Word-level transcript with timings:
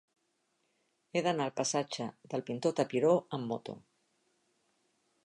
He 1.13 1.21
d'anar 1.27 1.45
al 1.49 1.53
passatge 1.59 2.07
del 2.33 2.45
Pintor 2.49 2.75
Tapiró 2.81 3.13
amb 3.39 3.49
moto. 3.53 3.77